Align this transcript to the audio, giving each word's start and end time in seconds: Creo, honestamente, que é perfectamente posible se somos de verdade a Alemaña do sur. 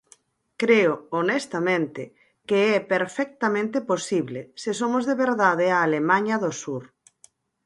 Creo, 0.61 0.93
honestamente, 1.19 2.01
que 2.47 2.57
é 2.75 2.77
perfectamente 2.93 3.77
posible 3.91 4.39
se 4.61 4.71
somos 4.79 5.03
de 5.09 5.15
verdade 5.25 5.65
a 5.69 5.77
Alemaña 5.87 6.35
do 6.43 6.51
sur. 6.61 6.83